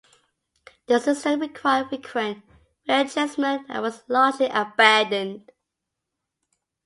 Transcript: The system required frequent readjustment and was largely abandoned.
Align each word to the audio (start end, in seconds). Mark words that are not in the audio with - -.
The 0.87 0.99
system 0.99 1.41
required 1.41 1.89
frequent 1.89 2.41
readjustment 2.89 3.67
and 3.69 3.83
was 3.83 4.01
largely 4.07 4.47
abandoned. 4.47 5.51